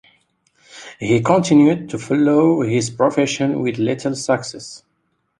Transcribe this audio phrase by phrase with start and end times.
[0.99, 4.81] He continued to follow his profession with little success.